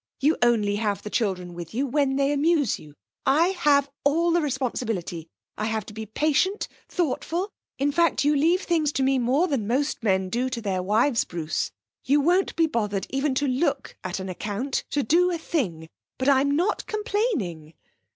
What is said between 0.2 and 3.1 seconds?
only have the children with you when they amuse you.